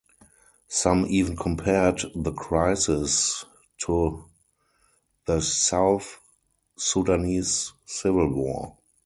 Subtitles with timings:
[0.67, 3.45] Some even compared the crisis
[3.85, 4.25] to
[5.27, 6.19] the South
[6.75, 8.77] Sudanese Civil War.